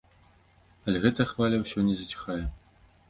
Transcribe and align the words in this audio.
Але 0.87 0.97
гэтая 1.03 1.27
хваля 1.33 1.57
ўсё 1.65 1.85
не 1.91 1.95
заціхае. 2.01 2.43